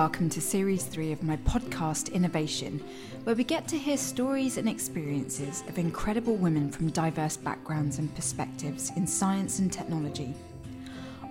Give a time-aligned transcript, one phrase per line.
[0.00, 2.82] welcome to Series 3 of my podcast Innovation,
[3.24, 8.14] where we get to hear stories and experiences of incredible women from diverse backgrounds and
[8.14, 10.34] perspectives in science and technology.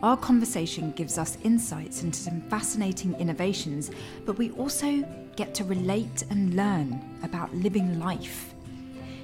[0.04, 3.90] Our conversation gives us insights into some fascinating innovations,
[4.24, 5.04] but we also
[5.36, 8.54] get to relate and learn about living life.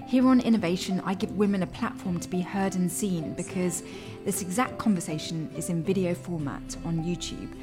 [0.07, 3.83] Here on Innovation, I give women a platform to be heard and seen because
[4.23, 7.55] this exact conversation is in video format on YouTube.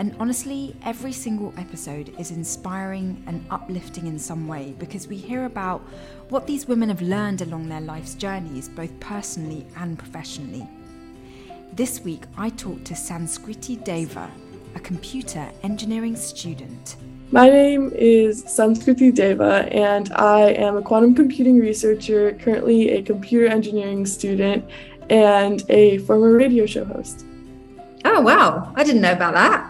[0.00, 5.44] And honestly, every single episode is inspiring and uplifting in some way because we hear
[5.44, 5.82] about
[6.30, 10.66] what these women have learned along their life's journeys, both personally and professionally.
[11.74, 14.30] This week, I talked to Sanskriti Deva,
[14.74, 16.96] a computer engineering student.
[17.30, 23.48] My name is Sanskriti Deva, and I am a quantum computing researcher, currently a computer
[23.48, 24.64] engineering student,
[25.10, 27.26] and a former radio show host.
[28.06, 28.72] Oh, wow.
[28.76, 29.69] I didn't know about that.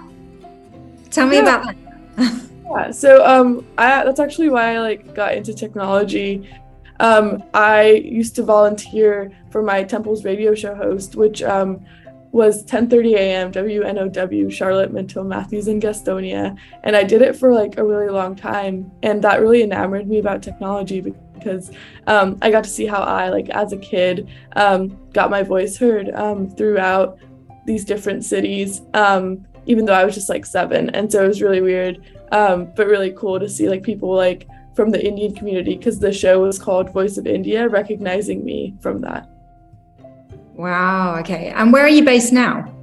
[1.10, 1.42] Tell me yeah.
[1.42, 1.74] about
[2.16, 2.50] that.
[2.64, 6.48] yeah, so um, I, that's actually why I like got into technology.
[7.00, 11.84] Um, I used to volunteer for my Temple's radio show host, which um,
[12.32, 13.52] was 10:30 a.m.
[13.52, 18.36] WNOW Charlotte Minto Matthews in Gastonia, and I did it for like a really long
[18.36, 21.70] time, and that really enamored me about technology because
[22.06, 25.76] um, I got to see how I like as a kid um, got my voice
[25.76, 27.18] heard um, throughout
[27.66, 31.42] these different cities, um, even though I was just like seven, and so it was
[31.42, 35.76] really weird, um, but really cool to see like people like from the Indian community
[35.76, 39.28] because the show was called Voice of India, recognizing me from that.
[40.54, 41.16] Wow.
[41.20, 41.52] Okay.
[41.54, 42.74] And where are you based now?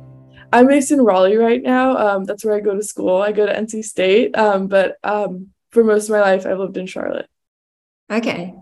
[0.53, 1.97] I'm based in Raleigh right now.
[1.97, 3.22] Um, that's where I go to school.
[3.22, 6.78] I go to NC State, um, but um, for most of my life, I've lived
[6.78, 7.28] in Charlotte.
[8.12, 8.53] Okay.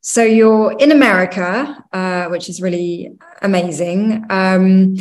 [0.00, 3.12] So you're in America, uh, which is really
[3.42, 4.24] amazing.
[4.30, 4.96] Um,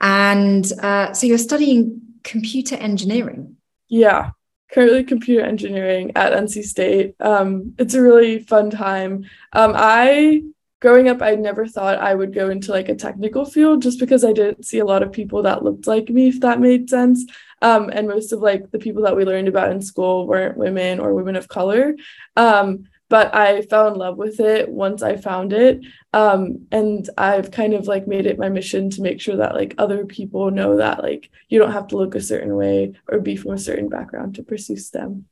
[0.00, 3.56] and uh, so you're studying computer engineering.
[3.88, 4.30] Yeah,
[4.72, 7.14] currently computer engineering at NC State.
[7.20, 9.24] Um, it's a really fun time.
[9.52, 10.42] Um, I
[10.82, 14.24] growing up, I never thought I would go into like a technical field just because
[14.24, 17.24] I didn't see a lot of people that looked like me, if that made sense.
[17.62, 20.98] Um, and most of like the people that we learned about in school weren't women
[20.98, 21.94] or women of color.
[22.36, 25.82] Um, but I fell in love with it once I found it.
[26.14, 29.74] Um, and I've kind of like made it my mission to make sure that like
[29.76, 33.36] other people know that like you don't have to look a certain way or be
[33.36, 35.26] from a certain background to pursue STEM.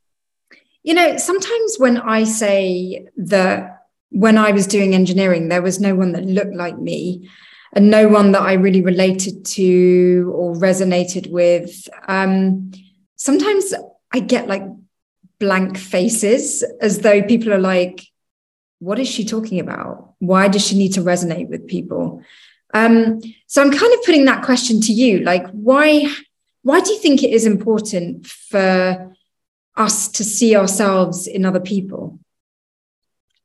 [0.82, 5.94] You know, sometimes when I say that when I was doing engineering, there was no
[5.94, 7.30] one that looked like me
[7.72, 11.88] and no one that I really related to or resonated with.
[12.08, 12.72] Um,
[13.16, 13.72] sometimes
[14.12, 14.64] I get like
[15.40, 18.06] blank faces as though people are like,
[18.78, 20.14] what is she talking about?
[20.20, 22.22] Why does she need to resonate with people?
[22.72, 26.08] Um, so I'm kind of putting that question to you, like why
[26.62, 29.16] why do you think it is important for
[29.76, 32.19] us to see ourselves in other people?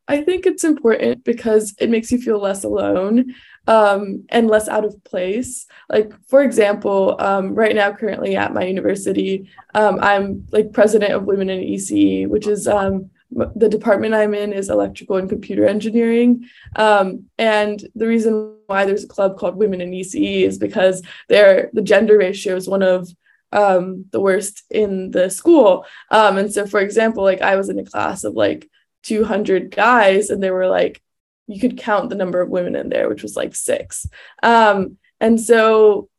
[0.08, 3.34] I think it's important because it makes you feel less alone
[3.68, 5.66] um, and less out of place.
[5.90, 11.24] Like, for example, um, right now, currently at my university, um, I'm like president of
[11.24, 16.48] Women in ECE, which is um, the department I'm in is electrical and computer engineering.
[16.76, 21.66] Um, and the reason why there's a club called Women in ECE is because they
[21.74, 23.10] the gender ratio is one of
[23.52, 25.86] um, the worst in the school.
[26.12, 28.70] and so, for example, like I was in a class of like
[29.06, 31.02] 200 guys and they were like
[31.48, 34.08] you could count the number of women in there which was like six.
[34.44, 36.10] Um, and so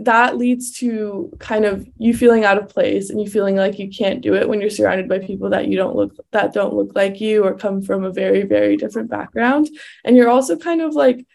[0.00, 3.88] that leads to kind of you feeling out of place and you feeling like you
[3.88, 6.92] can't do it when you're surrounded by people that you don't look that don't look
[6.94, 9.68] like you or come from a very very different background.
[10.04, 11.26] And you're also kind of like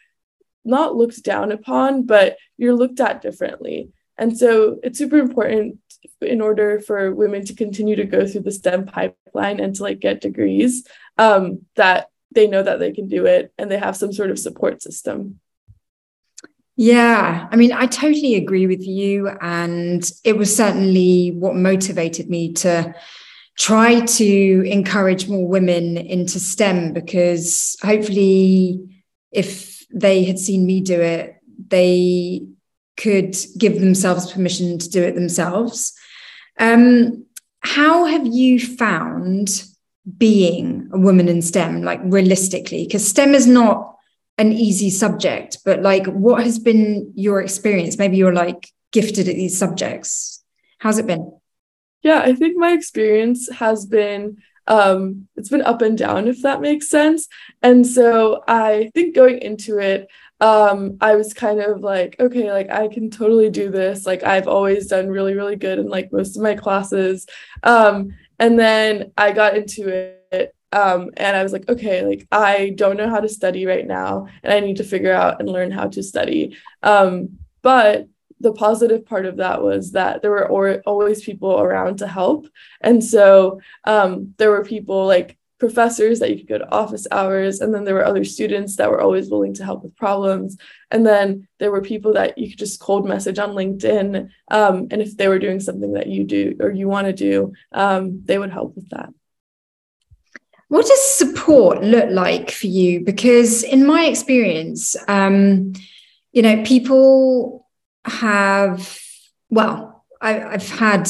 [0.63, 3.89] not looked down upon but you're looked at differently.
[4.17, 5.79] And so it's super important
[6.21, 9.99] in order for women to continue to go through the STEM pipeline and to like
[9.99, 10.85] get degrees,
[11.17, 14.39] um, that they know that they can do it and they have some sort of
[14.39, 15.39] support system.
[16.77, 19.29] Yeah, I mean, I totally agree with you.
[19.41, 22.95] And it was certainly what motivated me to
[23.57, 30.99] try to encourage more women into STEM because hopefully, if they had seen me do
[30.99, 31.35] it,
[31.67, 32.47] they
[32.97, 35.93] could give themselves permission to do it themselves.
[36.61, 37.25] Um,
[37.59, 39.63] how have you found
[40.17, 42.85] being a woman in STEM, like realistically?
[42.85, 43.97] Because STEM is not
[44.37, 47.97] an easy subject, but like, what has been your experience?
[47.97, 50.43] Maybe you're like gifted at these subjects.
[50.79, 51.33] How's it been?
[52.03, 54.37] Yeah, I think my experience has been
[54.67, 57.27] um, it's been up and down, if that makes sense.
[57.61, 60.07] And so I think going into it,
[60.41, 64.05] um, I was kind of like, okay, like I can totally do this.
[64.05, 67.27] Like I've always done really, really good in like most of my classes.
[67.63, 72.71] Um, and then I got into it um, and I was like, okay, like I
[72.75, 75.69] don't know how to study right now, and I need to figure out and learn
[75.69, 76.57] how to study.
[76.81, 78.07] Um, but
[78.39, 82.47] the positive part of that was that there were or- always people around to help.
[82.79, 87.61] And so um, there were people like professors that you could go to office hours.
[87.61, 90.57] And then there were other students that were always willing to help with problems.
[90.89, 94.31] And then there were people that you could just cold message on LinkedIn.
[94.49, 97.53] Um, and if they were doing something that you do or you want to do,
[97.73, 99.09] um, they would help with that.
[100.67, 103.01] What does support look like for you?
[103.01, 105.73] Because in my experience, um,
[106.31, 107.67] you know, people
[108.05, 108.99] have,
[109.51, 111.07] well, I, I've had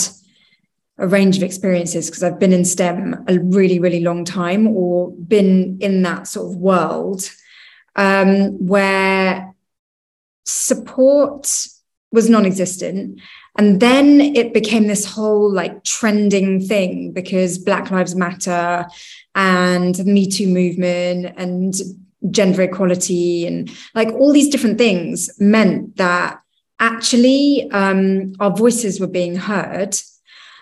[1.02, 5.12] a range of experiences because I've been in STEM a really, really long time or
[5.12, 7.30] been in that sort of world
[7.96, 9.54] um, where
[10.46, 11.68] support
[12.12, 13.20] was non existent.
[13.58, 18.86] And then it became this whole like trending thing because Black Lives Matter
[19.36, 21.74] and the Me Too movement and
[22.30, 26.40] gender equality and like all these different things meant that
[26.80, 29.96] actually um, our voices were being heard.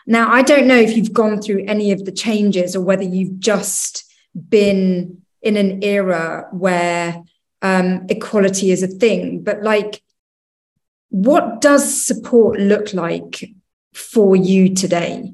[0.07, 3.39] Now, I don't know if you've gone through any of the changes or whether you've
[3.39, 4.05] just
[4.49, 7.23] been in an era where
[7.61, 10.01] um, equality is a thing, but like,
[11.09, 13.51] what does support look like
[13.93, 15.33] for you today?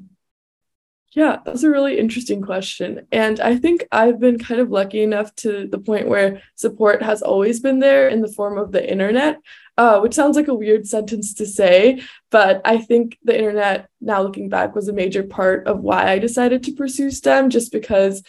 [1.12, 3.08] Yeah, that's a really interesting question.
[3.10, 7.22] And I think I've been kind of lucky enough to the point where support has
[7.22, 9.40] always been there in the form of the internet,
[9.78, 12.02] uh, which sounds like a weird sentence to say.
[12.32, 16.20] But I think the internet, now looking back, was a major part of why I
[16.20, 18.24] decided to pursue STEM, just because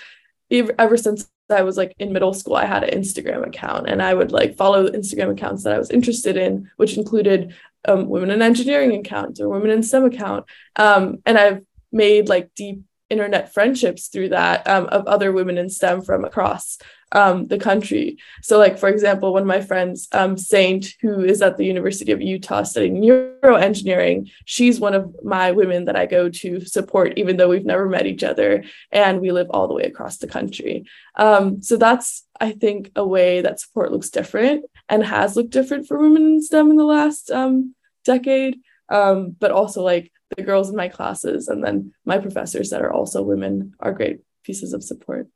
[0.51, 4.15] ever since I was like in middle school, I had an Instagram account and I
[4.15, 7.55] would like follow Instagram accounts that I was interested in, which included
[7.87, 10.47] um, women in engineering account or women in STEM account.
[10.75, 15.71] Um, and I've made like deep internet friendships through that um, of other women in
[15.71, 16.79] STEM from across
[17.13, 18.19] um, the country.
[18.43, 22.13] So, like for example, one of my friends, um, Saint, who is at the University
[22.13, 27.37] of Utah studying neuroengineering, she's one of my women that I go to support, even
[27.37, 30.85] though we've never met each other, and we live all the way across the country.
[31.17, 35.87] Um, so that's I think a way that support looks different and has looked different
[35.87, 37.75] for women in STEM in the last um,
[38.05, 38.59] decade.
[38.89, 42.93] Um, but also like the girls in my classes and then my professors that are
[42.93, 45.29] also women are great pieces of support.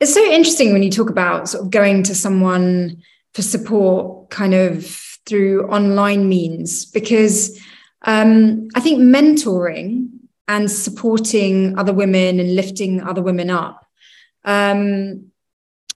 [0.00, 3.02] It's so interesting when you talk about sort of going to someone
[3.34, 4.86] for support kind of
[5.26, 7.60] through online means because
[8.02, 10.08] um, I think mentoring
[10.48, 13.86] and supporting other women and lifting other women up
[14.44, 15.30] um,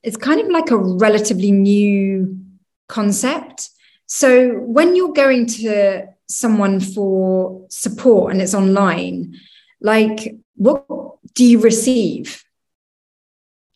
[0.03, 2.39] it's kind of like a relatively new
[2.87, 3.69] concept.
[4.05, 9.35] So when you're going to someone for support and it's online,
[9.81, 10.85] like what
[11.33, 12.44] do you receive?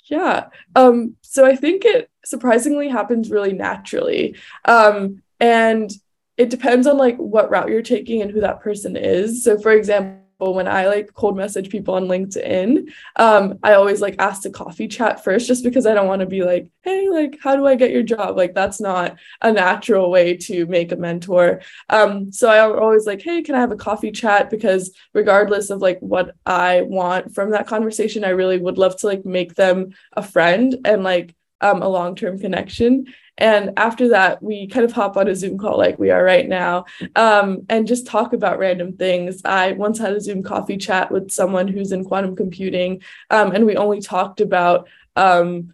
[0.09, 0.47] Yeah.
[0.75, 4.35] Um, so I think it surprisingly happens really naturally.
[4.65, 5.91] Um, and
[6.37, 9.43] it depends on like what route you're taking and who that person is.
[9.43, 14.15] So for example, when I like cold message people on LinkedIn, um, I always like
[14.19, 17.37] ask to coffee chat first just because I don't want to be like, hey, like,
[17.41, 18.37] how do I get your job?
[18.37, 21.61] Like, that's not a natural way to make a mentor.
[21.89, 24.49] Um, so I'm always like, hey, can I have a coffee chat?
[24.49, 29.07] Because regardless of like what I want from that conversation, I really would love to
[29.07, 33.07] like make them a friend and like um, a long term connection.
[33.39, 36.47] And after that, we kind of hop on a Zoom call like we are right
[36.47, 39.41] now um, and just talk about random things.
[39.43, 43.65] I once had a Zoom coffee chat with someone who's in quantum computing, um, and
[43.65, 45.73] we only talked about um,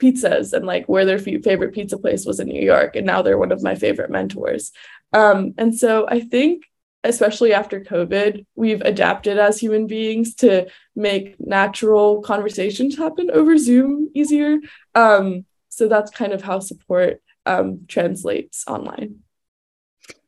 [0.00, 2.96] pizzas and like where their favorite pizza place was in New York.
[2.96, 4.72] And now they're one of my favorite mentors.
[5.12, 6.64] Um, and so I think
[7.04, 14.10] especially after COVID, we've adapted as human beings to make natural conversations happen over Zoom
[14.14, 14.58] easier.
[14.94, 19.20] Um, so that's kind of how support um, translates online.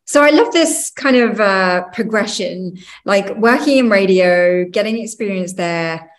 [0.07, 6.11] So I love this kind of uh, progression, like working in radio, getting experience there.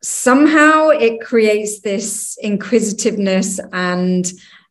[0.00, 4.30] Somehow it creates this inquisitiveness and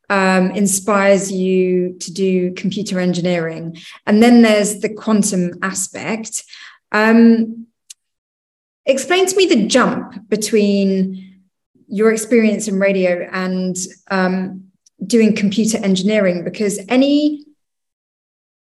[0.10, 3.78] um, inspires you to do computer engineering.
[4.08, 6.46] And then there's the quantum aspect.
[6.94, 7.68] Um,
[8.86, 11.35] explain to me the jump between
[11.88, 13.76] your experience in radio and
[14.10, 14.66] um,
[15.06, 17.46] doing computer engineering because any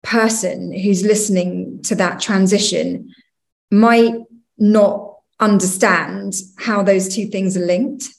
[0.03, 3.13] person who's listening to that transition
[3.69, 4.15] might
[4.57, 8.09] not understand how those two things are linked?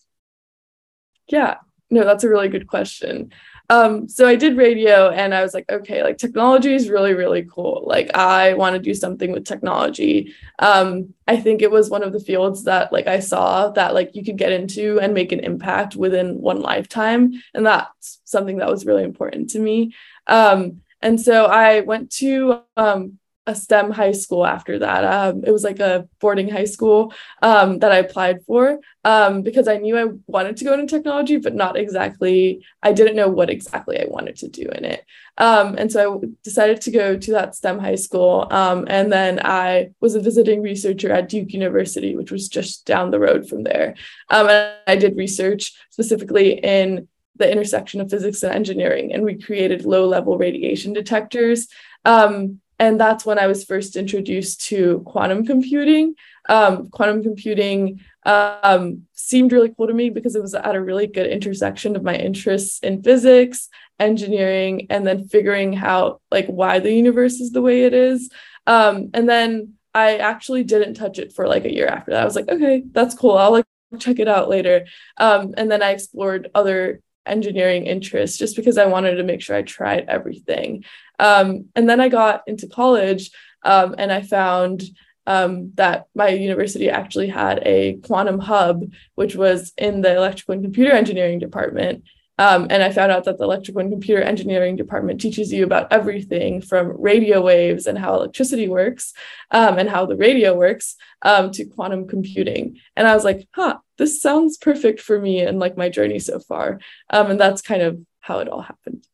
[1.29, 1.57] Yeah,
[1.91, 3.33] no, that's a really good question.
[3.73, 7.49] Um, so I did radio and I was like, okay, like technology is really, really
[7.51, 7.85] cool.
[7.87, 10.35] Like I want to do something with technology.
[10.59, 14.11] Um, I think it was one of the fields that like I saw that like
[14.15, 17.33] you could get into and make an impact within one lifetime.
[17.55, 19.95] And that's something that was really important to me.
[20.27, 25.05] Um, and so I went to um, a STEM high school after that.
[25.05, 29.67] Um, it was like a boarding high school um, that I applied for um, because
[29.67, 33.51] I knew I wanted to go into technology, but not exactly, I didn't know what
[33.51, 35.05] exactly I wanted to do in it.
[35.39, 38.47] Um, and so I decided to go to that STEM high school.
[38.51, 43.11] Um, and then I was a visiting researcher at Duke University, which was just down
[43.11, 43.97] the road from there.
[44.31, 49.35] Um, and I did research specifically in the intersection of physics and engineering, and we
[49.41, 51.67] created low level radiation detectors.
[52.05, 56.17] Um, and that's when I was first introduced to quantum computing.
[56.49, 61.07] Um, quantum computing um, seemed really cool to me because it was at a really
[61.07, 63.69] good intersection of my interests in physics,
[64.01, 68.29] engineering, and then figuring out like why the universe is the way it is.
[68.67, 72.23] Um, and then I actually didn't touch it for like a year after that.
[72.23, 73.39] I was like, okay, that's cool.
[73.39, 73.65] I'll like
[74.01, 74.87] check it out later.
[75.19, 79.57] Um, and then I explored other engineering interest just because I wanted to make sure
[79.57, 80.85] I tried everything.
[81.19, 83.31] Um, and then I got into college
[83.65, 84.83] um, and I found
[85.27, 90.65] um, that my university actually had a quantum hub, which was in the electrical and
[90.65, 92.05] computer engineering department.
[92.39, 95.93] Um, and I found out that the electrical and computer engineering department teaches you about
[95.93, 99.13] everything from radio waves and how electricity works
[99.51, 102.79] um, and how the radio works um, to quantum computing.
[102.97, 106.41] And I was like, huh, this sounds perfect for me and like my journey so
[106.41, 106.81] far.
[107.09, 109.07] Um, and that's kind of how it all happened.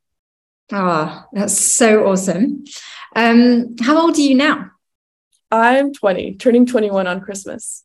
[0.72, 2.64] Ah, oh, that's so awesome.
[3.14, 4.70] Um, how old are you now?
[5.50, 7.84] I'm 20, turning 21 on Christmas.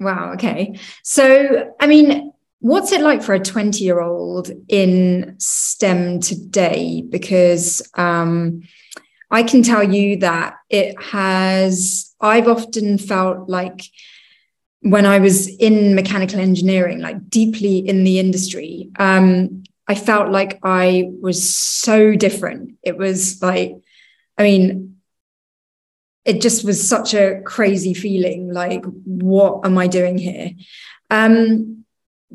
[0.00, 0.32] Wow.
[0.32, 0.80] Okay.
[1.04, 7.04] So, I mean, what's it like for a 20 year old in STEM today?
[7.08, 8.62] Because um,
[9.30, 13.82] I can tell you that it has, I've often felt like
[14.82, 20.58] when I was in mechanical engineering, like deeply in the industry, um, I felt like
[20.62, 22.78] I was so different.
[22.82, 23.76] It was like,
[24.36, 24.96] I mean,
[26.24, 28.52] it just was such a crazy feeling.
[28.52, 30.50] Like, what am I doing here?
[31.10, 31.84] Um,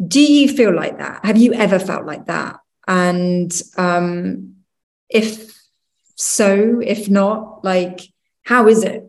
[0.08, 1.26] do you feel like that?
[1.26, 2.60] Have you ever felt like that?
[2.88, 4.56] And um,
[5.10, 5.54] if
[6.16, 8.02] so, if not, like,
[8.44, 9.07] how is it?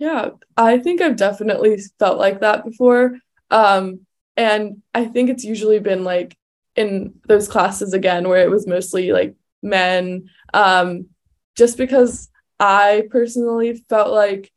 [0.00, 3.18] Yeah, I think I've definitely felt like that before.
[3.50, 6.36] Um, and I think it's usually been like
[6.74, 11.06] in those classes again where it was mostly like men um
[11.56, 14.50] just because i personally felt like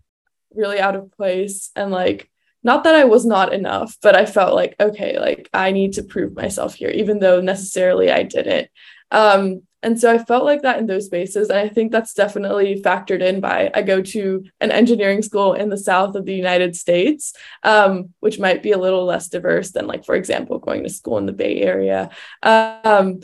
[0.53, 2.29] really out of place and like
[2.63, 6.03] not that i was not enough but i felt like okay like i need to
[6.03, 8.69] prove myself here even though necessarily i didn't
[9.11, 11.49] um and so I felt like that in those spaces.
[11.49, 15.69] And I think that's definitely factored in by I go to an engineering school in
[15.69, 19.85] the south of the United States, um, which might be a little less diverse than,
[19.85, 22.09] like, for example, going to school in the Bay Area.
[22.41, 23.19] Um,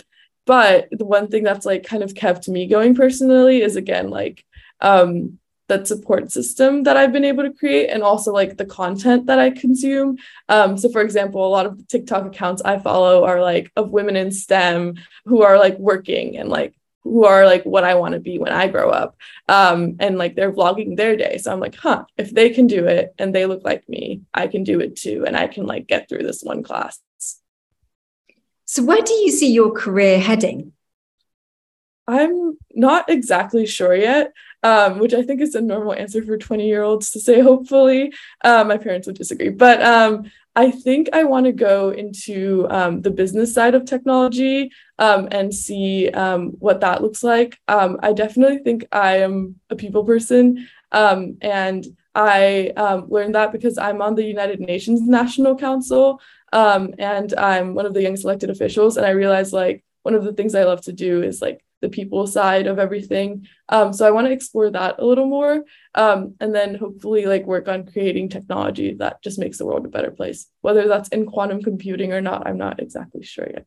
[0.46, 4.46] but the one thing that's like kind of kept me going personally is again, like,
[4.82, 5.40] um,
[5.70, 9.40] that support system that I've been able to create and also like the content that
[9.40, 10.18] I consume.
[10.50, 13.92] Um, so for example, a lot of the TikTok accounts I follow are like of
[13.92, 14.96] women in STEM
[15.26, 18.52] who are like working and like who are like what I want to be when
[18.52, 19.16] I grow up.
[19.48, 21.38] Um, and like they're vlogging their day.
[21.38, 24.48] So I'm like, huh, if they can do it and they look like me, I
[24.48, 25.24] can do it too.
[25.26, 27.00] And I can like get through this one class.
[28.66, 30.74] So where do you see your career heading?
[32.08, 32.49] I'm
[32.80, 34.32] not exactly sure yet
[34.64, 38.14] um, which I think is a normal answer for 20 year olds to say, hopefully.
[38.44, 39.50] Uh, my parents would disagree.
[39.50, 44.72] But um, I think I want to go into um, the business side of technology
[44.98, 47.58] um, and see um, what that looks like.
[47.68, 50.68] I definitely think I am a people person.
[50.92, 52.74] and I
[53.08, 56.20] learned that because I'm on the United Nations National Council
[56.52, 58.98] and I'm one of the youngest elected officials.
[58.98, 61.90] And I realized like one of the things I love to do is like the
[61.90, 63.48] people side of everything.
[63.70, 65.64] Um, so I want to explore that a little more,
[65.96, 69.90] um, and then hopefully like work on creating technology that just makes the world a
[69.90, 70.48] better place.
[70.62, 73.66] Whether that's in quantum computing or not, I'm not exactly sure yet.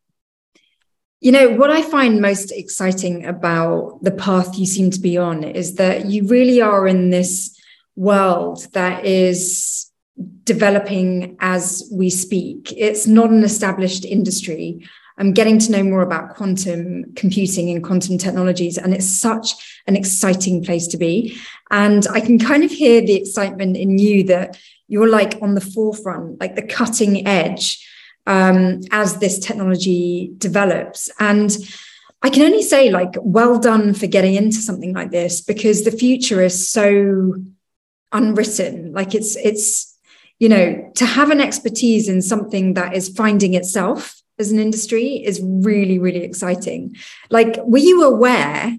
[1.20, 5.44] You know, what I find most exciting about the path you seem to be on
[5.44, 7.56] is that you really are in this
[7.94, 9.90] world that is
[10.44, 12.72] developing as we speak.
[12.76, 14.84] It's not an established industry.
[15.22, 18.76] I'm getting to know more about quantum computing and quantum technologies.
[18.76, 21.38] And it's such an exciting place to be.
[21.70, 25.60] And I can kind of hear the excitement in you that you're like on the
[25.60, 27.88] forefront, like the cutting edge
[28.26, 31.08] um, as this technology develops.
[31.20, 31.56] And
[32.22, 35.92] I can only say, like, well done for getting into something like this because the
[35.92, 37.36] future is so
[38.10, 38.92] unwritten.
[38.92, 39.96] Like, it's, it's,
[40.40, 45.22] you know, to have an expertise in something that is finding itself as an industry
[45.24, 46.96] is really, really exciting.
[47.30, 48.76] Like, were you aware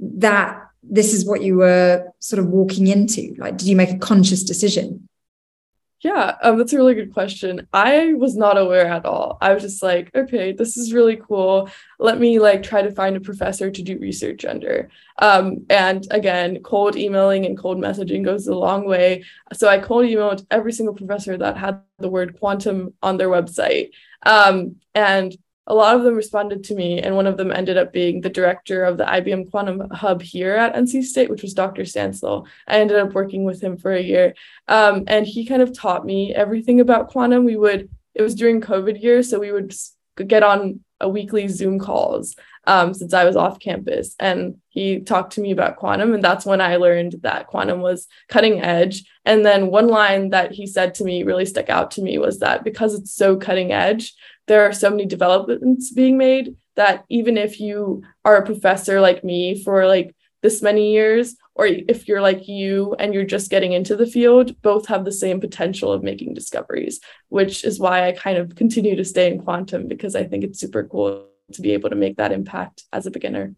[0.00, 3.34] that this is what you were sort of walking into?
[3.38, 5.08] Like, did you make a conscious decision?
[6.02, 7.68] Yeah, um, that's a really good question.
[7.72, 9.38] I was not aware at all.
[9.40, 11.70] I was just like, okay, this is really cool.
[12.00, 14.90] Let me like try to find a professor to do research under.
[15.18, 19.22] Um, and again, cold emailing and cold messaging goes a long way.
[19.52, 23.90] So I cold emailed every single professor that had the word quantum on their website.
[24.24, 25.36] Um, and
[25.66, 28.28] a lot of them responded to me, and one of them ended up being the
[28.28, 31.82] director of the IBM Quantum Hub here at NC State, which was Dr.
[31.82, 32.46] Stancil.
[32.66, 34.34] I ended up working with him for a year,
[34.66, 37.44] um, and he kind of taught me everything about quantum.
[37.44, 39.72] We would, it was during COVID year, so we would
[40.26, 42.36] get on a weekly Zoom calls
[42.66, 46.46] um, since I was off campus, and he talked to me about quantum, and that's
[46.46, 49.04] when I learned that quantum was cutting edge.
[49.24, 52.38] And then one line that he said to me really stuck out to me was
[52.40, 54.14] that because it's so cutting edge
[54.46, 59.22] there are so many developments being made that even if you are a professor like
[59.22, 63.72] me for like this many years or if you're like you and you're just getting
[63.72, 68.12] into the field both have the same potential of making discoveries which is why i
[68.12, 71.72] kind of continue to stay in quantum because i think it's super cool to be
[71.72, 73.54] able to make that impact as a beginner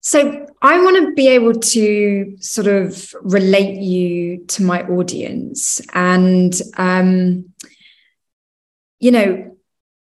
[0.00, 5.80] so I want to be able to sort of relate you to my audience.
[5.92, 7.52] And um,
[8.98, 9.56] you know,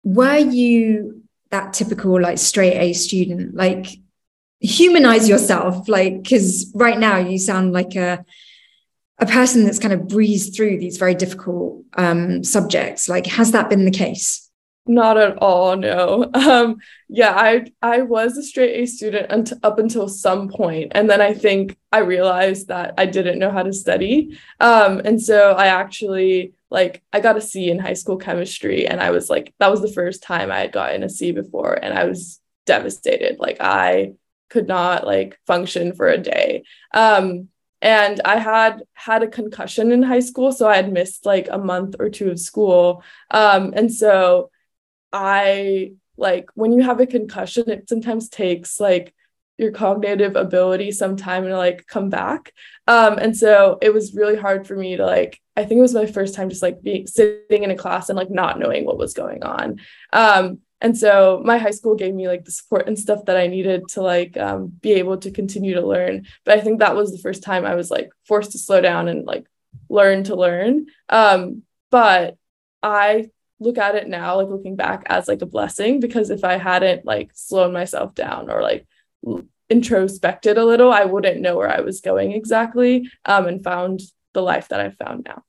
[0.04, 3.56] were you that typical like straight A student?
[3.56, 3.88] Like
[4.60, 8.24] humanize yourself, like because right now you sound like a
[9.18, 13.10] a person that's kind of breezed through these very difficult um, subjects.
[13.10, 14.49] Like, has that been the case?
[14.88, 15.76] Not at all.
[15.76, 16.30] No.
[16.50, 21.08] Um, yeah, I I was a straight A student unt- up until some point, and
[21.10, 25.52] then I think I realized that I didn't know how to study, um, and so
[25.52, 29.54] I actually like I got a C in high school chemistry and I was like
[29.60, 33.40] that was the first time I had gotten a C before and I was devastated
[33.40, 34.14] like I
[34.50, 36.64] could not like function for a day
[36.94, 37.50] um
[37.82, 41.58] and I had had a concussion in high school so I had missed like a
[41.58, 44.52] month or two of school um and so
[45.12, 49.14] I like when you have a concussion it sometimes takes like
[49.58, 52.54] your cognitive ability some time to like come back
[52.88, 55.94] um and so it was really hard for me to like I think it was
[55.94, 58.98] my first time just like being sitting in a class and like not knowing what
[58.98, 59.82] was going on.
[60.14, 63.48] Um, and so my high school gave me like the support and stuff that I
[63.48, 66.28] needed to like um, be able to continue to learn.
[66.46, 69.10] But I think that was the first time I was like forced to slow down
[69.10, 69.48] and like
[69.90, 70.86] learn to learn.
[71.10, 72.38] Um, but
[72.82, 76.58] I look at it now, like looking back as like a blessing because if I
[76.58, 78.88] hadn't like slowed myself down or like
[79.70, 84.02] introspected a little, I wouldn't know where I was going exactly um, and found
[84.34, 85.44] the life that I've found now.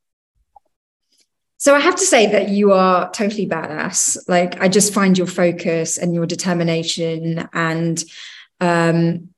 [1.59, 4.17] So I have to say that you are totally badass.
[4.29, 8.03] Like I just find your focus and your determination and
[8.61, 9.29] um,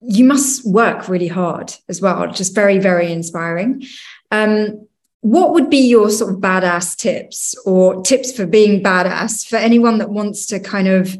[0.00, 2.30] you must work really hard as well.
[2.30, 3.84] Just very, very inspiring.
[4.30, 4.86] Um,
[5.24, 9.96] what would be your sort of badass tips or tips for being badass for anyone
[9.96, 11.16] that wants to kind of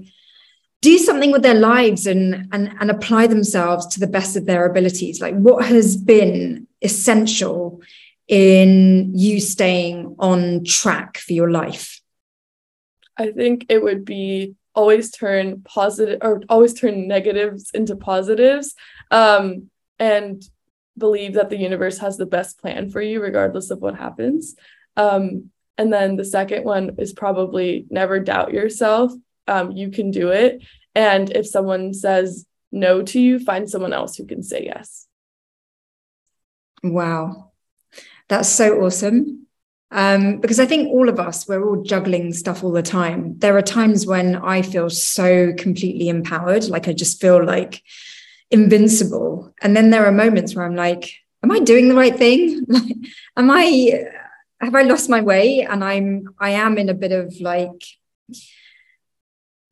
[0.83, 4.67] do something with their lives and, and, and apply themselves to the best of their
[4.67, 5.23] abilities?
[5.23, 7.81] Like what has been essential
[8.29, 12.03] in you staying on track for your life?
[13.17, 18.75] I think it would be always turn positive or always turn negatives into positives
[19.11, 20.47] um, and
[20.97, 24.55] believe that the universe has the best plan for you regardless of what happens.
[24.97, 29.13] Um, and then the second one is probably never doubt yourself.
[29.49, 30.63] Um, you can do it.
[30.95, 35.07] And if someone says no to you, find someone else who can say yes.
[36.83, 37.53] Wow.
[38.29, 39.47] That's so awesome.
[39.91, 43.39] Um, because I think all of us, we're all juggling stuff all the time.
[43.39, 47.83] There are times when I feel so completely empowered, like I just feel like
[48.51, 49.53] invincible.
[49.63, 51.11] And then there are moments where I'm like,
[51.43, 52.65] am I doing the right thing?
[53.37, 54.05] am I,
[54.61, 55.63] have I lost my way?
[55.63, 57.83] And I'm, I am in a bit of like,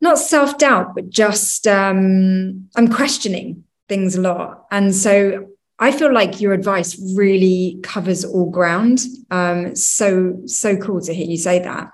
[0.01, 4.67] not self doubt, but just um, I'm questioning things a lot.
[4.71, 9.01] And so I feel like your advice really covers all ground.
[9.31, 11.91] Um, so so cool to hear you say that.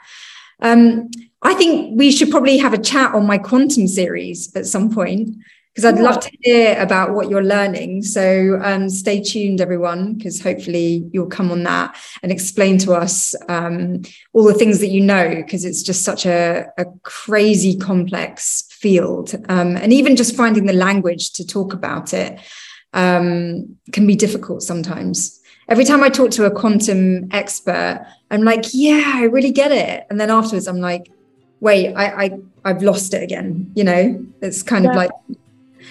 [0.61, 1.11] Um,
[1.43, 5.37] I think we should probably have a chat on my quantum series at some point
[5.79, 8.03] because I'd love to hear about what you're learning.
[8.03, 13.33] So um, stay tuned, everyone, because hopefully you'll come on that and explain to us
[13.49, 18.63] um, all the things that you know, because it's just such a, a crazy complex
[18.73, 19.37] field.
[19.49, 22.41] Um, and even just finding the language to talk about it
[22.93, 25.41] um, can be difficult sometimes.
[25.69, 30.09] Every time I talk to a quantum expert, I'm like, yeah, I really get it.
[30.11, 31.09] And then afterwards, I'm like,
[31.61, 33.71] wait, I, I I've lost it again.
[33.77, 34.91] You know, it's kind yeah.
[34.91, 35.11] of like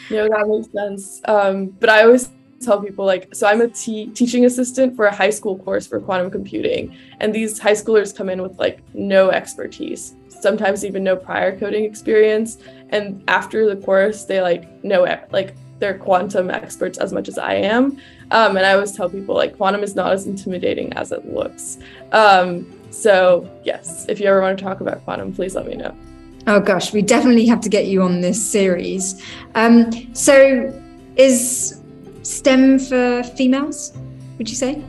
[0.09, 1.21] no, that makes sense.
[1.25, 2.29] Um, but I always
[2.59, 6.31] tell people like, so I'm a teaching assistant for a high school course for quantum
[6.31, 11.57] computing, and these high schoolers come in with like no expertise, sometimes even no prior
[11.57, 12.57] coding experience,
[12.89, 17.53] and after the course they like know like they're quantum experts as much as I
[17.53, 18.01] am.
[18.31, 21.77] Um, and I always tell people like quantum is not as intimidating as it looks.
[22.11, 25.95] Um, so yes, if you ever want to talk about quantum, please let me know.
[26.47, 29.21] Oh gosh, we definitely have to get you on this series.
[29.53, 30.73] Um, so,
[31.17, 31.81] is
[32.23, 33.91] STEM for females?
[34.37, 34.81] Would you say?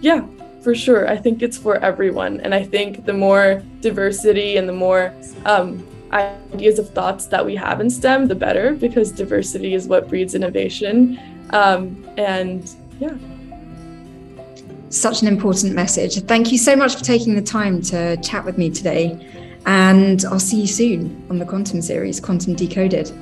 [0.00, 0.26] Yeah,
[0.62, 1.08] for sure.
[1.08, 5.86] I think it's for everyone, and I think the more diversity and the more um,
[6.12, 10.34] ideas of thoughts that we have in STEM, the better, because diversity is what breeds
[10.34, 11.20] innovation.
[11.50, 13.16] Um, and yeah.
[14.88, 16.20] Such an important message.
[16.24, 19.24] Thank you so much for taking the time to chat with me today.
[19.66, 23.12] And I'll see you soon on the Quantum series, Quantum Decoded.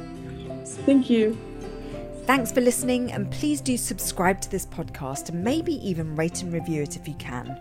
[0.87, 1.37] Thank you.
[2.29, 6.53] Thanks for listening, and please do subscribe to this podcast and maybe even rate and
[6.53, 7.59] review it if you can.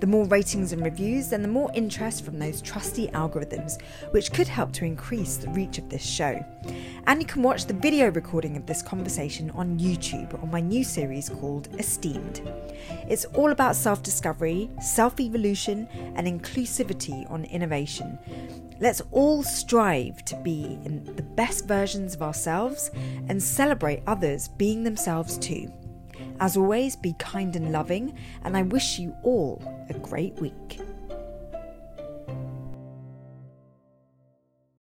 [0.00, 3.78] The more ratings and reviews, then the more interest from those trusty algorithms,
[4.12, 6.42] which could help to increase the reach of this show.
[7.06, 10.82] And you can watch the video recording of this conversation on YouTube on my new
[10.82, 12.40] series called Esteemed.
[13.10, 18.18] It's all about self discovery, self evolution, and inclusivity on innovation.
[18.78, 22.90] Let's all strive to be in the best versions of ourselves
[23.26, 25.72] and celebrate others being themselves too.
[26.40, 28.14] As always, be kind and loving,
[28.44, 30.80] and I wish you all a great week.